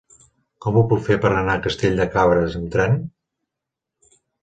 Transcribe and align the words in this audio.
Com 0.65 0.79
ho 0.79 0.81
puc 0.93 1.03
fer 1.09 1.17
per 1.27 1.31
anar 1.43 1.59
a 1.59 1.63
Castell 1.67 2.01
de 2.01 2.09
Cabres 2.17 2.59
amb 2.65 2.75
tren? 2.79 3.01